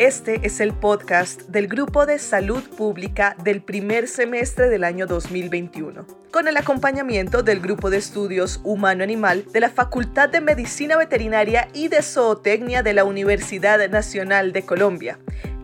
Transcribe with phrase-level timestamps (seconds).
[0.00, 6.06] este es el podcast del Grupo de Salud Pública del primer semestre del año 2021,
[6.30, 11.88] con el acompañamiento del Grupo de Estudios Humano-Animal de la Facultad de Medicina Veterinaria y
[11.88, 15.18] de Zootecnia de la Universidad Nacional de Colombia.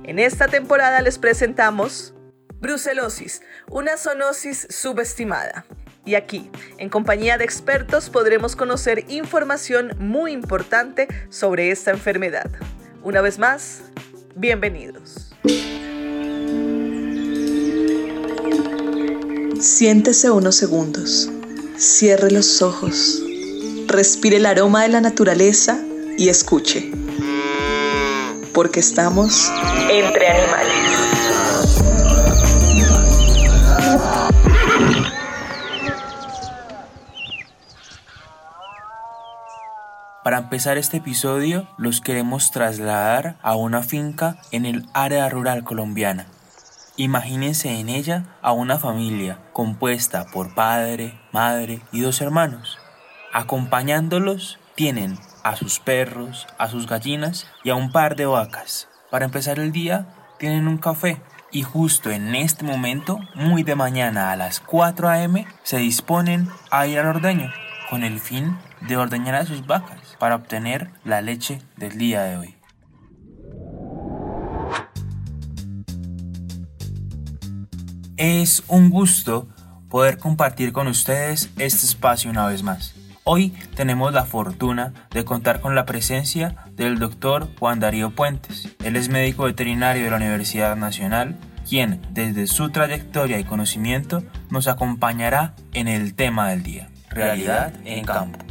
[0.05, 2.14] En esta temporada les presentamos
[2.61, 5.64] Brucelosis, una zoonosis subestimada.
[6.05, 12.50] Y aquí, en compañía de expertos, podremos conocer información muy importante sobre esta enfermedad.
[13.03, 13.84] Una vez más,
[14.37, 15.31] bienvenidos.
[19.59, 21.31] Siéntese unos segundos,
[21.79, 23.23] cierre los ojos,
[23.87, 25.83] respire el aroma de la naturaleza
[26.19, 26.93] y escuche,
[28.53, 29.51] porque estamos
[29.91, 31.06] entre animales.
[40.47, 46.27] Empezar este episodio, los queremos trasladar a una finca en el área rural colombiana.
[46.97, 52.78] Imagínense en ella a una familia compuesta por padre, madre y dos hermanos.
[53.33, 58.88] Acompañándolos tienen a sus perros, a sus gallinas y a un par de vacas.
[59.10, 60.06] Para empezar el día
[60.38, 65.44] tienen un café y justo en este momento, muy de mañana a las 4 a.m.,
[65.64, 67.53] se disponen a ir al ordeño
[67.91, 72.36] con el fin de ordeñar a sus vacas para obtener la leche del día de
[72.36, 72.55] hoy.
[78.17, 79.48] Es un gusto
[79.91, 82.94] poder compartir con ustedes este espacio una vez más.
[83.25, 88.69] Hoy tenemos la fortuna de contar con la presencia del doctor Juan Darío Puentes.
[88.84, 91.37] Él es médico veterinario de la Universidad Nacional,
[91.69, 98.04] quien desde su trayectoria y conocimiento nos acompañará en el tema del día, realidad en
[98.04, 98.46] campo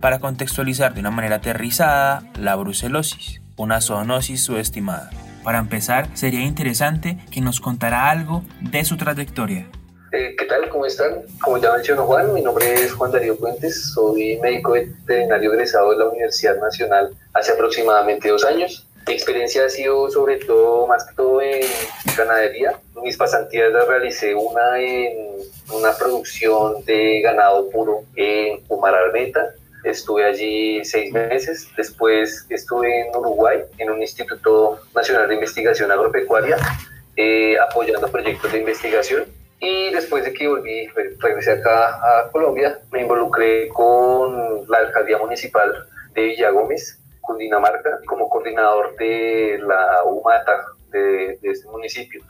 [0.00, 5.10] para contextualizar de una manera aterrizada la brucelosis, una zoonosis subestimada.
[5.42, 9.66] Para empezar, sería interesante que nos contara algo de su trayectoria.
[10.12, 10.68] Eh, ¿Qué tal?
[10.68, 11.22] ¿Cómo están?
[11.40, 15.98] Como ya mencionó Juan, mi nombre es Juan Darío Puentes, soy médico veterinario egresado de
[15.98, 18.86] la Universidad Nacional hace aproximadamente dos años.
[19.06, 21.66] Mi experiencia ha sido sobre todo, más que todo en
[22.16, 22.78] ganadería.
[23.02, 25.38] Mis pasantías las realicé una en
[25.72, 29.54] una producción de ganado puro en Pumararmeta
[29.88, 31.66] Estuve allí seis meses.
[31.74, 36.58] Después estuve en Uruguay, en un Instituto Nacional de Investigación Agropecuaria,
[37.16, 39.24] eh, apoyando proyectos de investigación.
[39.60, 40.88] Y después de que volví,
[41.20, 48.28] regresé acá a Colombia, me involucré con la alcaldía municipal de Villa Gómez, Cundinamarca, como
[48.28, 52.22] coordinador de la UMATA de, de este municipio.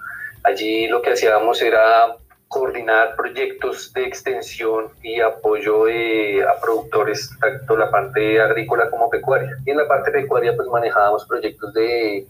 [0.45, 2.17] Allí lo que hacíamos era
[2.49, 9.57] coordinar proyectos de extensión y apoyo a productores, tanto la parte agrícola como pecuaria.
[9.67, 12.27] Y en la parte pecuaria pues manejábamos proyectos de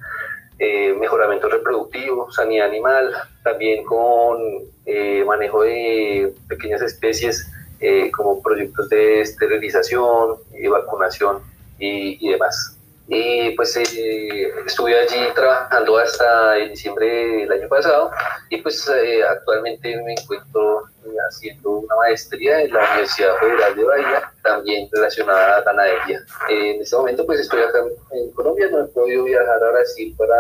[0.58, 3.12] eh, mejoramiento reproductivo, sanidad animal,
[3.44, 4.38] también con
[4.86, 7.48] eh, manejo de pequeñas especies
[7.80, 11.38] eh, como proyectos de esterilización, vacunación
[11.78, 12.77] y, y demás.
[13.10, 18.10] Y pues eh, estuve allí trabajando hasta diciembre del año pasado
[18.50, 23.84] y pues eh, actualmente me encuentro eh, haciendo una maestría en la Universidad Federal de
[23.84, 26.20] Bahía, también relacionada a ganadería.
[26.50, 27.78] en este momento pues estoy acá
[28.12, 30.36] en Colombia, no he podido viajar a Brasil para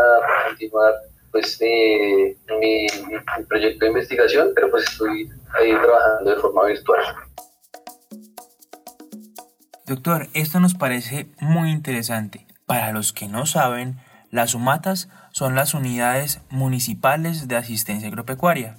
[0.48, 0.94] continuar
[1.32, 2.86] pues mi, mi,
[3.48, 7.02] proyecto de investigación, pero pues estoy ahí trabajando de forma virtual.
[9.86, 12.47] Doctor, esto nos parece muy interesante.
[12.68, 13.96] Para los que no saben,
[14.30, 18.76] las UMATAS son las unidades municipales de asistencia agropecuaria.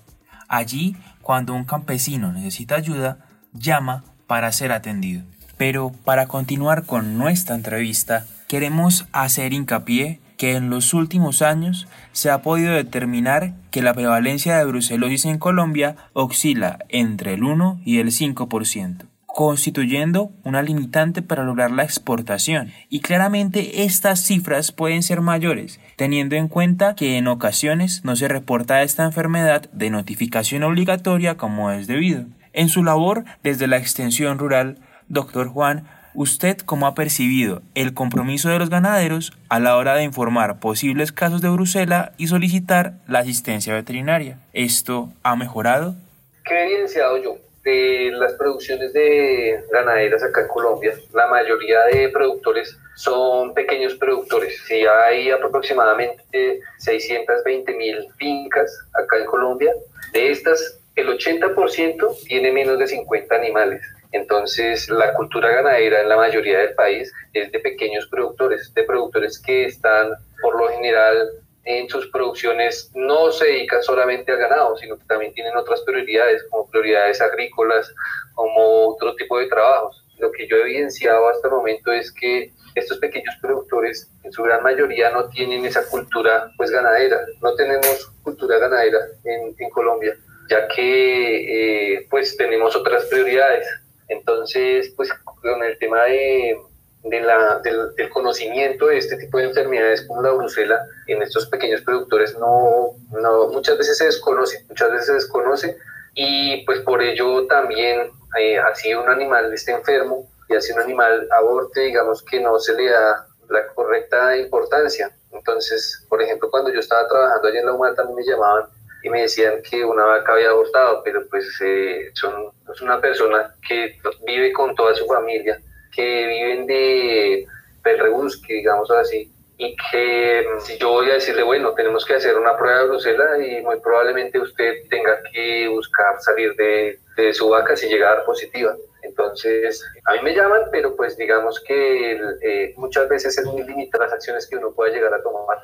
[0.47, 3.17] Allí, cuando un campesino necesita ayuda,
[3.51, 5.23] llama para ser atendido.
[5.57, 12.29] Pero para continuar con nuestra entrevista, queremos hacer hincapié que en los últimos años se
[12.29, 17.97] ha podido determinar que la prevalencia de brucelosis en Colombia oscila entre el 1 y
[17.97, 19.08] el 5%
[19.39, 22.73] constituyendo una limitante para lograr la exportación.
[22.89, 28.27] Y claramente estas cifras pueden ser mayores, teniendo en cuenta que en ocasiones no se
[28.27, 32.25] reporta esta enfermedad de notificación obligatoria como es debido.
[32.51, 38.49] En su labor desde la extensión rural, doctor Juan, ¿usted cómo ha percibido el compromiso
[38.49, 43.19] de los ganaderos a la hora de informar posibles casos de brucela y solicitar la
[43.19, 44.39] asistencia veterinaria?
[44.51, 45.95] ¿Esto ha mejorado?
[46.43, 47.48] ¿Qué he evidenciado yo?
[47.63, 54.61] De las producciones de ganaderas acá en Colombia, la mayoría de productores son pequeños productores.
[54.67, 59.73] Si hay aproximadamente 620 mil fincas acá en Colombia,
[60.13, 63.81] de estas el 80% tiene menos de 50 animales.
[64.11, 69.39] Entonces, la cultura ganadera en la mayoría del país es de pequeños productores, de productores
[69.39, 70.09] que están
[70.41, 71.29] por lo general
[71.69, 76.43] en sus producciones no se dedican solamente al ganado, sino que también tienen otras prioridades,
[76.49, 77.93] como prioridades agrícolas,
[78.33, 80.03] como otro tipo de trabajos.
[80.17, 84.41] Lo que yo he evidenciado hasta el momento es que estos pequeños productores en su
[84.41, 90.17] gran mayoría no tienen esa cultura pues ganadera, no tenemos cultura ganadera en, en Colombia,
[90.49, 93.67] ya que eh, pues tenemos otras prioridades.
[94.07, 96.57] Entonces, pues con el tema de,
[97.03, 101.81] de la, del, conocimiento de este tipo de enfermedades como la brucela en estos pequeños
[101.81, 105.77] productores no, no muchas veces se desconoce, muchas veces se desconoce
[106.13, 111.27] y pues por ello también eh, así un animal esté enfermo y así un animal
[111.31, 115.11] aborte, digamos que no se le da la correcta importancia.
[115.31, 118.65] Entonces, por ejemplo, cuando yo estaba trabajando allí en la UMA también me llamaban
[119.03, 123.55] y me decían que una vaca había abortado, pero pues eh, son, es una persona
[123.65, 127.47] que vive con toda su familia que viven de
[127.83, 132.15] del rebusque, digamos así, y que mm, si yo voy a decirle, bueno, tenemos que
[132.15, 137.33] hacer una prueba de Bruselas y muy probablemente usted tenga que buscar salir de, de
[137.33, 138.73] su vaca si llega a dar positiva.
[139.01, 144.05] Entonces, a mí me llaman, pero pues digamos que eh, muchas veces es muy limitada
[144.05, 145.57] las acciones que uno pueda llegar a tomar.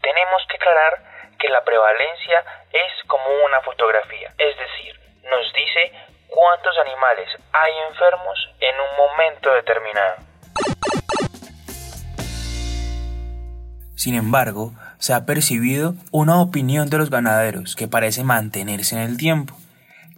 [0.00, 1.02] Tenemos que aclarar
[1.38, 5.92] que la prevalencia es como una fotografía, es decir, nos dice
[6.30, 10.30] cuántos animales hay enfermos en un momento determinado.
[13.94, 19.18] Sin embargo, se ha percibido una opinión de los ganaderos que parece mantenerse en el
[19.18, 19.54] tiempo,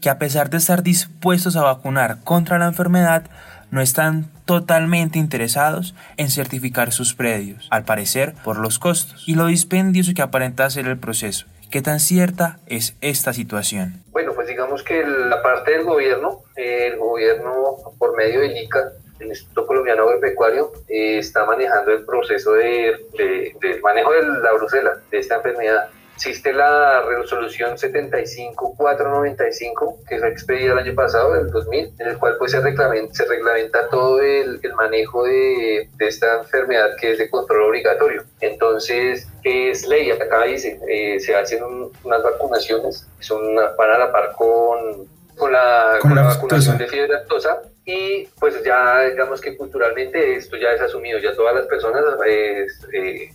[0.00, 3.24] que a pesar de estar dispuestos a vacunar contra la enfermedad,
[3.72, 9.46] no están totalmente interesados en certificar sus predios, al parecer por los costos y lo
[9.46, 11.46] dispendioso que aparenta ser el proceso.
[11.70, 14.04] ¿Qué tan cierta es esta situación?
[14.12, 14.31] Bueno,
[14.62, 20.04] digamos que la parte del gobierno, el gobierno por medio del ICA, el Instituto Colombiano
[20.04, 25.90] Agropecuario, eh, está manejando el proceso de, de, manejo de la brucela, de esta enfermedad
[26.16, 32.36] existe la resolución 75495 que fue expedida el año pasado, del 2000, en el cual
[32.38, 37.62] pues se reglamenta, todo el, el manejo de, de, esta enfermedad que es de control
[37.62, 38.24] obligatorio.
[38.40, 41.62] Entonces, es ley, acá dice, eh, se hacen
[42.04, 47.12] unas vacunaciones, son van a la par con, con la, con la vacunación de fiebre
[47.12, 52.04] lactosa y pues ya digamos que culturalmente esto ya es asumido, ya todas las personas
[52.26, 52.66] eh,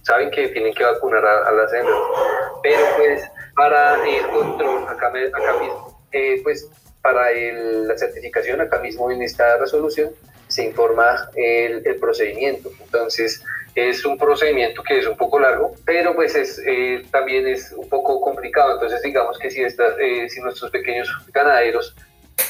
[0.03, 1.97] saben que tienen que vacunar a, las hembras,
[2.63, 3.23] pero pues
[3.55, 6.69] para el control acá, acá mismo, eh, pues
[7.01, 10.11] para la certificación acá mismo en esta resolución
[10.47, 13.43] se informa el, el, procedimiento, entonces
[13.77, 17.87] es un procedimiento que es un poco largo, pero pues es, eh, también es un
[17.87, 19.95] poco complicado, entonces digamos que si, esta,
[20.27, 21.95] si nuestros pequeños ganaderos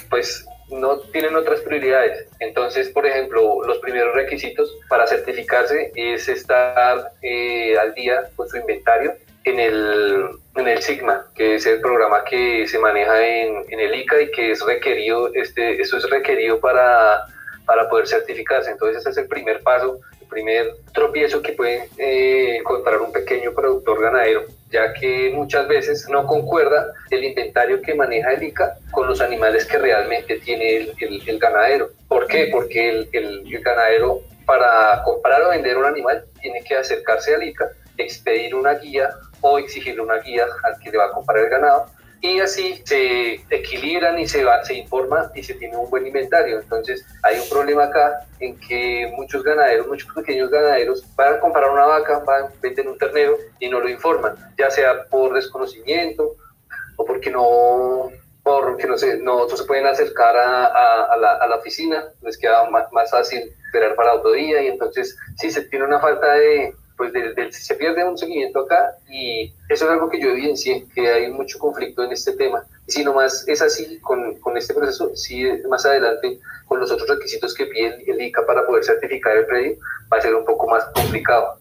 [0.09, 2.27] pues no tienen otras prioridades.
[2.39, 8.57] Entonces, por ejemplo, los primeros requisitos para certificarse es estar eh, al día con su
[8.57, 9.13] inventario
[9.43, 13.95] en el, en el Sigma, que es el programa que se maneja en, en el
[13.95, 17.25] ICA y que es requerido, este, eso es requerido para,
[17.65, 18.71] para poder certificarse.
[18.71, 24.01] Entonces, ese es el primer paso, primer tropiezo que puede eh, encontrar un pequeño productor
[24.01, 29.21] ganadero ya que muchas veces no concuerda el inventario que maneja el ICA con los
[29.21, 31.89] animales que realmente tiene el, ganadero.
[32.07, 32.49] ¿Por qué?
[32.51, 37.71] Porque el, el, ganadero para comprar o vender un animal tiene que acercarse al ICA,
[37.97, 39.09] expedir una guía
[39.41, 41.85] o exigirle una guía al que le va a comprar el ganado
[42.21, 46.59] y así se equilibran y se, va, se informa y se tiene un buen inventario.
[46.59, 51.69] Entonces hay un problema acá en que muchos ganaderos, muchos pequeños ganaderos van a comprar
[51.69, 56.35] una vaca, van, venden un ternero y no lo informan, ya sea por desconocimiento
[56.95, 58.11] o porque no
[58.43, 62.69] porque no se, no, se pueden acercar a, a, la, a, la, oficina, les queda
[62.69, 66.73] más, más fácil esperar para otro día y entonces sí se tiene una falta de,
[66.97, 67.13] pues
[67.51, 71.59] se pierde un seguimiento acá y eso es algo que yo evidencié, que hay mucho
[71.59, 72.65] conflicto en este tema.
[72.87, 77.07] Y si nomás es así con, con este proceso, si más adelante con los otros
[77.07, 79.77] requisitos que pide el, ICA para poder certificar el predio,
[80.11, 81.59] va a ser un poco más complicado.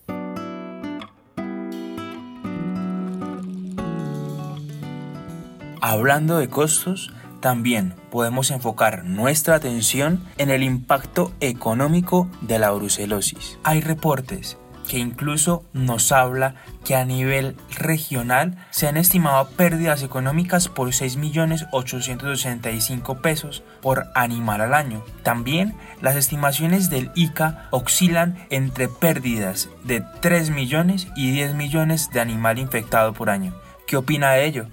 [5.83, 13.59] Hablando de costos, también podemos enfocar nuestra atención en el impacto económico de la brucelosis.
[13.63, 14.57] Hay reportes
[14.89, 23.21] que incluso nos habla que a nivel regional se han estimado pérdidas económicas por 6.865
[23.21, 25.05] pesos por animal al año.
[25.23, 32.21] También las estimaciones del ICA oscilan entre pérdidas de 3 millones y 10 millones de
[32.21, 33.55] animal infectado por año.
[33.87, 34.67] ¿Qué opina de ello?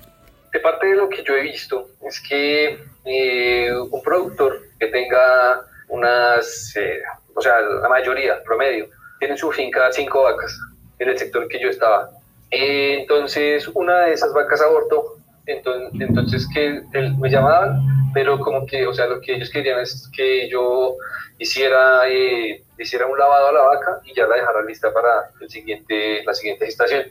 [0.52, 5.62] De parte de lo que yo he visto es que eh, un productor que tenga
[5.90, 7.02] unas, eh,
[7.36, 8.88] o sea, la mayoría, promedio,
[9.24, 10.60] tiene su finca cinco vacas
[11.00, 12.10] en el sector que yo estaba.
[12.52, 15.16] Eh, entonces, una de esas vacas abortó,
[15.46, 16.82] entonces, entonces que
[17.18, 17.80] me llamaban,
[18.14, 20.98] pero como que, o sea, lo que ellos querían es que yo
[21.40, 25.50] hiciera, eh, hiciera un lavado a la vaca y ya la dejara lista para el
[25.50, 27.06] siguiente, la siguiente gestación.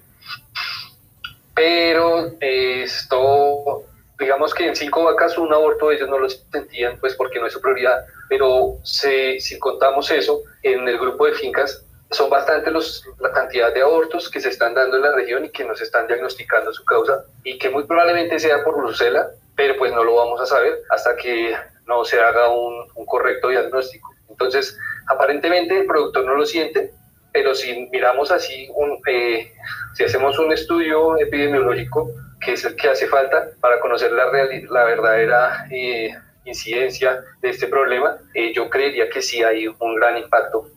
[1.55, 3.85] Pero esto,
[4.19, 7.55] digamos que en cinco vacas un aborto ellos no lo sentían, pues porque no es
[7.55, 13.33] su prioridad, pero si contamos eso, en el grupo de fincas son bastante los, la
[13.33, 16.73] cantidad de abortos que se están dando en la región y que nos están diagnosticando
[16.73, 20.47] su causa y que muy probablemente sea por brucela, pero pues no lo vamos a
[20.47, 24.15] saber hasta que no se haga un, un correcto diagnóstico.
[24.29, 24.79] Entonces,
[25.09, 26.93] aparentemente el productor no lo siente,
[27.33, 29.53] pero si miramos así, un, eh,
[29.95, 34.85] si hacemos un estudio epidemiológico, que es el que hace falta para conocer la, la
[34.85, 36.15] verdadera eh,
[36.45, 40.69] incidencia de este problema, eh, yo creería que sí hay un gran impacto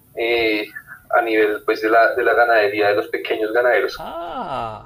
[1.10, 3.96] a nivel pues, de, la, de la ganadería de los pequeños ganaderos.
[4.00, 4.86] Ah.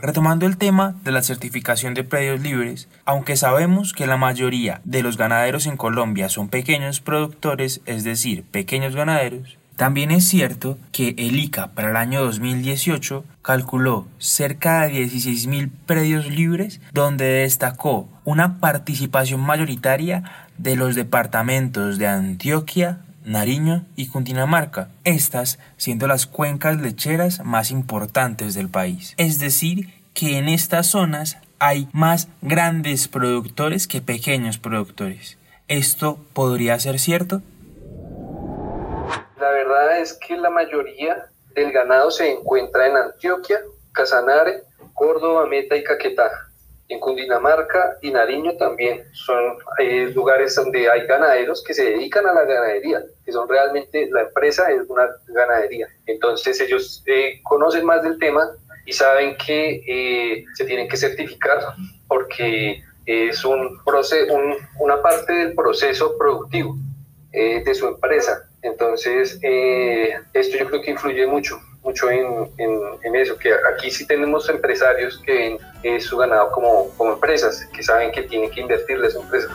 [0.00, 5.02] Retomando el tema de la certificación de predios libres, aunque sabemos que la mayoría de
[5.02, 11.16] los ganaderos en Colombia son pequeños productores, es decir, pequeños ganaderos, también es cierto que
[11.18, 18.60] el ICA para el año 2018 calculó cerca de 16.000 predios libres donde destacó una
[18.60, 20.22] participación mayoritaria
[20.58, 28.54] de los departamentos de Antioquia, Nariño y Cundinamarca, estas siendo las cuencas lecheras más importantes
[28.54, 29.14] del país.
[29.16, 35.38] Es decir, que en estas zonas hay más grandes productores que pequeños productores.
[35.68, 37.42] ¿Esto podría ser cierto?
[39.40, 43.58] La verdad es que la mayoría del ganado se encuentra en Antioquia,
[43.92, 44.62] Casanare,
[44.92, 46.30] Córdoba, Meta y Caquetá
[46.88, 49.56] en Cundinamarca y Nariño también son
[50.14, 54.70] lugares donde hay ganaderos que se dedican a la ganadería, que son realmente, la empresa
[54.70, 55.88] es una ganadería.
[56.06, 58.50] Entonces ellos eh, conocen más del tema
[58.84, 61.58] y saben que eh, se tienen que certificar
[62.06, 64.34] porque es un proceso,
[64.78, 66.76] una parte del proceso productivo
[67.32, 68.48] eh, de su empresa.
[68.62, 74.48] Entonces, esto yo creo que influye mucho mucho en, en, eso, que aquí sí tenemos
[74.48, 79.10] empresarios que ven su ganado como, como empresas, que saben que tienen que invertirle a
[79.10, 79.48] su empresa.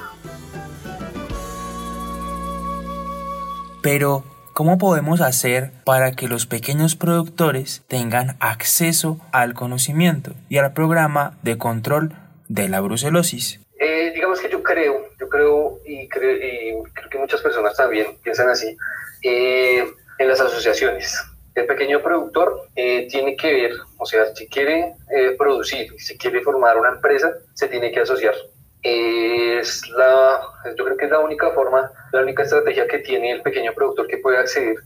[3.82, 10.74] Pero, ¿cómo podemos hacer para que los pequeños productores tengan acceso al conocimiento y al
[10.74, 12.14] programa de control
[12.48, 13.60] de la brucelosis?
[13.80, 18.08] Eh, digamos que yo creo, yo creo y, creo y creo que muchas personas también
[18.22, 18.76] piensan así,
[19.24, 19.86] eh,
[20.18, 21.16] en las asociaciones
[21.60, 26.42] el pequeño productor eh, tiene que ver, o sea, si quiere eh, producir, si quiere
[26.42, 28.36] formar una empresa, se tiene que asociar.
[28.82, 30.42] es la,
[30.78, 34.08] yo creo que es la única forma, la única estrategia que tiene el pequeño productor
[34.08, 34.78] que puede acceder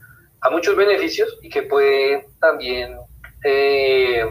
[0.42, 2.98] a muchos beneficios y que puede también
[3.44, 4.26] eh,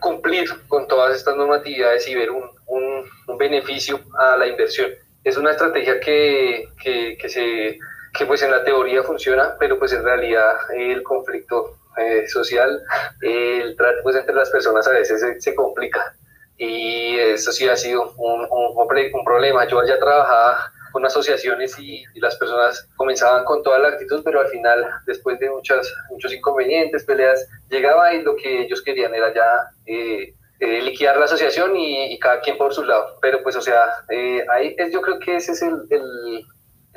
[0.00, 4.90] cumplir con todas estas normatividades y ver un, un, un, beneficio a la inversión.
[5.24, 7.78] Es una estrategia que, que, que se
[8.16, 12.82] que pues en la teoría funciona, pero pues en realidad el conflicto eh, social,
[13.20, 16.14] el trato pues entre las personas a veces se, complica
[16.58, 19.66] y eso sí ha sido un, un, problema.
[19.66, 24.48] Yo ya trabajaba con asociaciones y, las personas comenzaban con toda la actitud, pero al
[24.48, 29.70] final, después de muchas, muchos inconvenientes, peleas, llegaba y lo que ellos querían era ya
[29.86, 33.18] eh, eh, liquidar la asociación y, cada quien por su lado.
[33.20, 34.04] Pero pues, o sea,
[34.50, 35.86] ahí es, yo creo que ese es el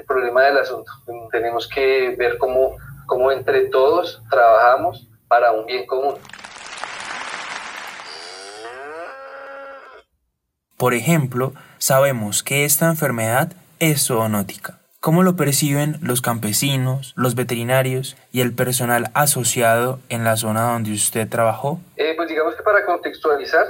[0.03, 0.91] problema del asunto.
[1.31, 6.15] Tenemos que ver cómo, cómo entre todos trabajamos para un bien común.
[10.77, 14.79] Por ejemplo, sabemos que esta enfermedad es zoonótica.
[15.01, 20.91] ¿Cómo lo perciben los campesinos, los veterinarios y el personal asociado en la zona donde
[20.91, 21.79] usted trabajó?
[21.95, 23.65] Eh, pues digamos que para contextualizar,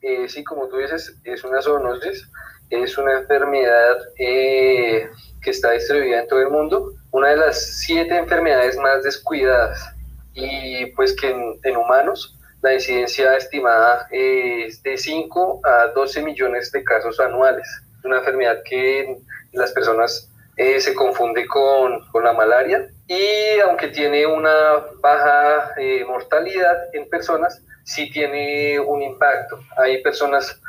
[0.00, 2.30] eh, sí, como tú dices, es una zoonosis,
[2.70, 5.08] es una enfermedad eh,
[5.42, 9.94] que está distribuida en todo el mundo, una de las siete enfermedades más descuidadas
[10.32, 16.82] y pues que en, humanos la incidencia estimada es de 5 a 12 millones de
[16.82, 17.68] casos anuales.
[17.98, 19.18] Es una enfermedad que
[19.52, 26.04] las personas eh, se confunde con, con, la malaria y aunque tiene una baja eh,
[26.06, 29.60] mortalidad en personas, sí tiene un impacto.
[29.76, 30.60] Hay personas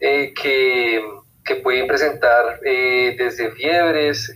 [0.00, 1.02] eh, que,
[1.44, 4.32] que, pueden presentar desde fiebres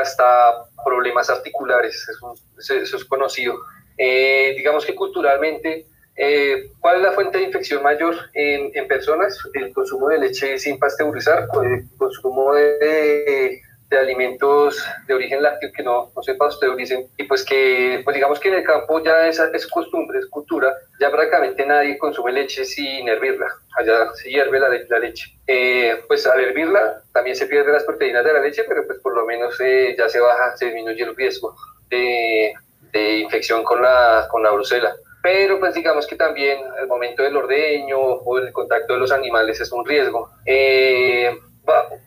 [0.00, 2.34] hasta problemas articulares, eso,
[2.74, 3.56] eso es conocido.
[3.96, 9.36] digamos que culturalmente eh, ¿Cuál es la fuente de infección mayor en, en, personas?
[9.52, 13.60] El consumo de leche sin pasteurizar, el consumo de,
[13.94, 18.40] de, alimentos de origen lácteo que no, no se pasteuricen y pues que, pues digamos
[18.40, 22.64] que en el campo ya es, es costumbre, es cultura, ya prácticamente nadie consume leche
[22.64, 23.46] sin hervirla,
[23.76, 25.32] allá se hierve la, la leche.
[25.46, 29.14] Eh, pues al hervirla también se pierden las proteínas de la leche, pero pues por
[29.14, 31.54] lo menos eh, ya se baja, se disminuye el riesgo
[31.88, 32.52] de,
[32.92, 37.34] de infección con la, con la brucela pero pues digamos que también el momento del
[37.34, 40.28] ordeño o el contacto de los animales es un riesgo.
[40.44, 41.34] Eh,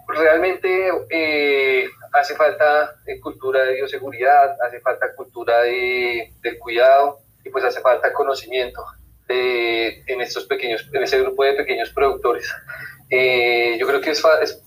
[0.08, 7.50] realmente eh, hace falta eh, cultura de bioseguridad, hace falta cultura de, del cuidado y
[7.50, 8.84] pues hace falta conocimiento
[9.28, 12.48] de, en estos pequeños, en ese grupo de pequeños productores.
[13.10, 14.24] yo creo que es,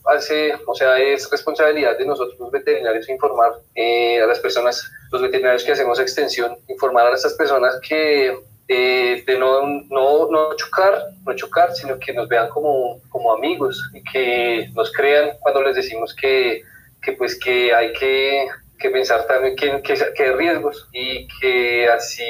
[0.06, 5.64] hace, o sea, es responsabilidad de nosotros los veterinarios informar a las personas los veterinarios
[5.64, 11.34] que hacemos extensión, informar a estas personas que eh, de no, no, no, chocar, no
[11.34, 16.14] chocar, sino que nos vean como, como amigos y que nos crean cuando les decimos
[16.14, 16.62] que,
[17.02, 18.46] que pues que hay que,
[18.78, 22.22] que pensar también que, que, que, hay riesgos y que así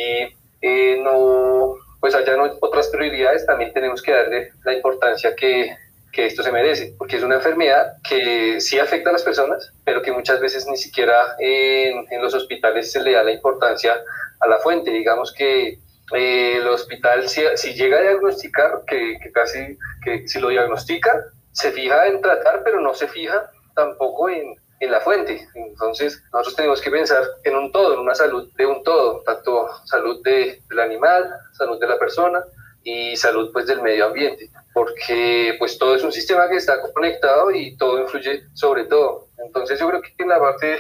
[0.63, 5.77] eh, no pues haya otras prioridades, también tenemos que darle la importancia que,
[6.11, 10.01] que esto se merece, porque es una enfermedad que sí afecta a las personas, pero
[10.01, 14.03] que muchas veces ni siquiera en, en los hospitales se le da la importancia
[14.41, 14.91] a la fuente.
[14.91, 15.79] Digamos que
[16.15, 21.73] eh, el hospital, si, si, llega a diagnosticar, que, casi, que si lo diagnostica, se
[21.73, 25.49] fija en tratar, pero no se fija tampoco en, en la fuente.
[25.55, 29.69] Entonces, nosotros tenemos que pensar en un todo, en una salud de un todo, tanto
[29.85, 32.43] salud de, del animal, salud de la persona
[32.83, 37.51] y salud pues del medio ambiente porque pues todo es un sistema que está conectado
[37.51, 39.29] y todo influye sobre todo.
[39.45, 40.79] Entonces yo creo que en la parte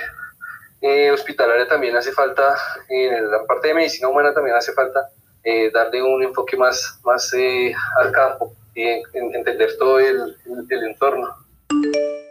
[0.81, 2.57] eh, hospitalaria también hace falta,
[2.89, 5.09] en la parte de medicina humana también hace falta
[5.45, 10.37] eh, darle un enfoque más, más eh, al campo y entender todo el,
[10.71, 11.27] el entorno.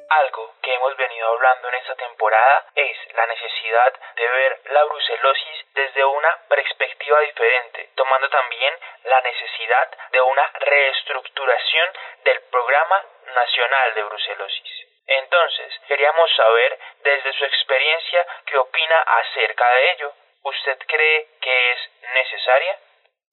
[0.10, 5.65] Algo que hemos venido hablando en esta temporada es la necesidad de ver la brucelosis
[5.76, 8.74] desde una perspectiva diferente, tomando también
[9.06, 11.88] la necesidad de una reestructuración
[12.26, 13.04] del Programa
[13.36, 14.89] Nacional de Brucelosis.
[15.08, 20.13] Entonces, queríamos saber desde su experiencia qué opina acerca de ello.
[20.43, 21.80] ¿Usted cree que es
[22.13, 22.78] necesaria?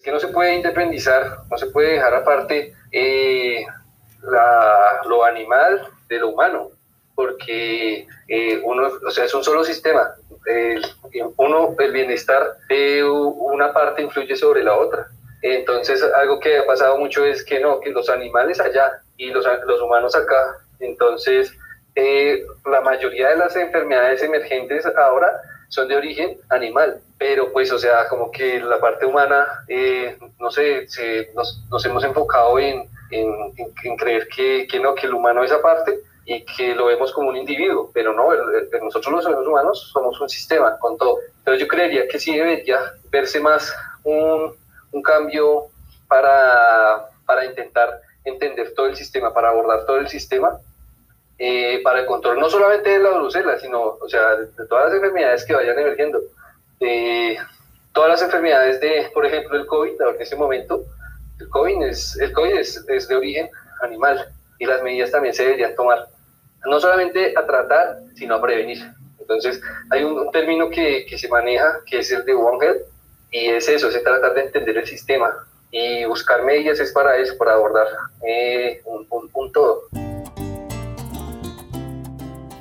[0.03, 3.67] Que no se puede independizar, no se puede dejar aparte eh,
[5.09, 6.71] lo animal de lo humano,
[7.15, 10.15] porque eh, uno, o sea, es un solo sistema.
[10.47, 10.85] El,
[11.37, 15.09] uno, el bienestar de una parte influye sobre la otra.
[15.43, 19.47] Entonces, algo que ha pasado mucho es que no, que los animales allá y los,
[19.67, 20.57] los humanos acá.
[20.81, 21.53] Entonces,
[21.95, 27.79] eh, la mayoría de las enfermedades emergentes ahora son de origen animal, pero pues, o
[27.79, 30.87] sea, como que la parte humana, eh, no sé,
[31.35, 35.99] nos, nos, hemos enfocado en, en, creer que, que, no, que el humano es aparte
[36.25, 38.29] y que lo vemos como un individuo, pero no,
[38.83, 41.19] nosotros los seres humanos somos un sistema con todo.
[41.45, 44.53] Pero yo creería que sí debería verse más un,
[44.91, 45.67] un cambio
[46.09, 50.59] para, para intentar entender todo el sistema, para abordar todo el sistema
[51.38, 54.94] eh, para el control no solamente de la brucela, sino o sea, de, todas las
[54.94, 56.20] enfermedades que vayan emergiendo.
[56.81, 57.37] Eh,
[57.92, 60.85] todas las enfermedades de, por ejemplo, el COVID, en ese momento,
[61.38, 63.51] el COVID, es, el COVID es, es, de origen
[63.83, 66.07] animal y las medidas también se deberían tomar,
[66.64, 68.79] no solamente a tratar, sino a prevenir.
[69.20, 72.83] Entonces, hay un, término que, que, se maneja, que es el de One Health,
[73.31, 75.35] y es eso, es tratar de entender el sistema.
[75.70, 77.88] Y buscar medidas es para eso, para abordar
[78.27, 79.83] eh, un, un, un todo.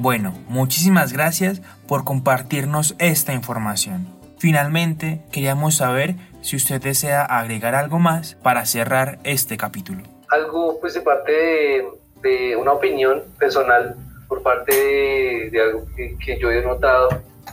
[0.06, 4.06] Bueno, muchísimas gracias por compartirnos esta información.
[4.38, 6.14] Finalmente, queríamos saber
[6.44, 10.04] si usted desea agregar algo más para cerrar este capítulo.
[10.30, 11.88] Algo pues de parte
[12.22, 13.96] de, una opinión personal
[14.28, 17.10] por parte de, algo que, yo he notado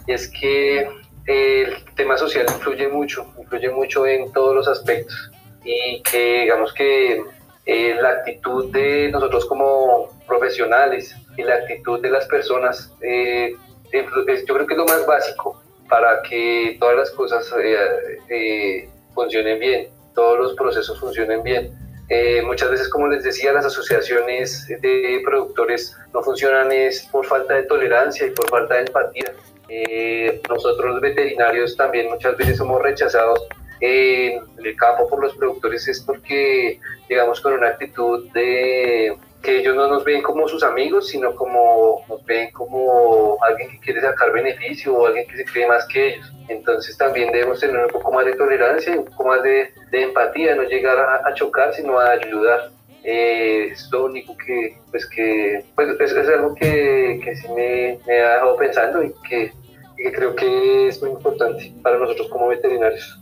[0.07, 0.91] es que
[1.25, 5.31] el tema social influye mucho, influye mucho en todos los aspectos
[5.65, 7.25] y que digamos que
[7.65, 13.55] eh, la actitud de nosotros como profesionales y la actitud de las personas, eh,
[13.93, 17.77] yo creo que es lo más básico para que todas las cosas eh,
[18.29, 21.83] eh, funcionen bien, todos los procesos funcionen bien.
[22.09, 27.55] Eh, muchas veces, como les decía, las asociaciones de productores no funcionan es por falta
[27.55, 29.33] de tolerancia y por falta de empatía.
[29.69, 33.41] Eh, nosotros los veterinarios también muchas veces somos rechazados
[33.81, 39.75] en el campo por los productores es porque llegamos con una actitud de que ellos
[39.75, 44.33] no nos ven como sus amigos, sino como nos ven como alguien que quiere sacar
[44.33, 46.33] beneficio o alguien que se cree más que ellos.
[46.49, 50.63] Entonces también debemos tener un poco más de tolerancia un poco más de, empatía, no
[50.63, 52.71] llegar a, chocar, sino a ayudar.
[53.05, 58.35] Eh, es lo único que, pues que, pues es, algo que, que sí me, ha
[58.35, 59.53] dejado pensando y que,
[59.99, 63.19] y que creo que es muy importante para nosotros como veterinarios.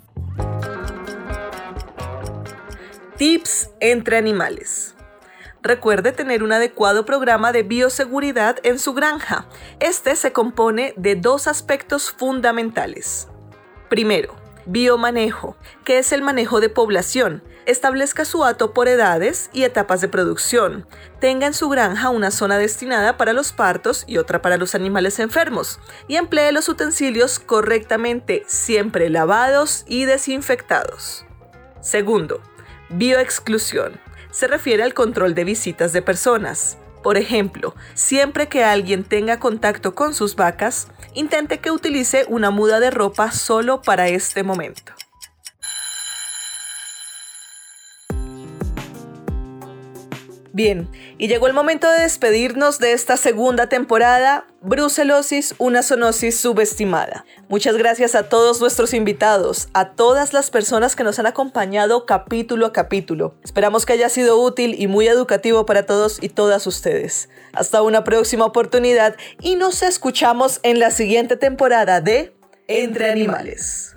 [3.17, 4.95] Tips entre animales.
[5.63, 9.47] Recuerde tener un adecuado programa de bioseguridad en su granja.
[9.79, 13.29] Este se compone de dos aspectos fundamentales.
[13.91, 17.43] Primero, biomanejo, que es el manejo de población.
[17.67, 20.87] Establezca su hato por edades y etapas de producción.
[21.21, 25.19] Tenga en su granja una zona destinada para los partos y otra para los animales
[25.19, 25.79] enfermos.
[26.09, 31.27] Y emplee los utensilios correctamente, siempre lavados y desinfectados.
[31.83, 32.41] Segundo,
[32.89, 36.79] bioexclusión se refiere al control de visitas de personas.
[37.03, 42.79] Por ejemplo, siempre que alguien tenga contacto con sus vacas, intente que utilice una muda
[42.79, 44.93] de ropa solo para este momento.
[50.63, 57.25] Bien, y llegó el momento de despedirnos de esta segunda temporada, Brucelosis, una zoonosis subestimada.
[57.49, 62.67] Muchas gracias a todos nuestros invitados, a todas las personas que nos han acompañado capítulo
[62.67, 63.37] a capítulo.
[63.43, 67.31] Esperamos que haya sido útil y muy educativo para todos y todas ustedes.
[67.55, 72.35] Hasta una próxima oportunidad y nos escuchamos en la siguiente temporada de
[72.69, 73.97] Entre Animales.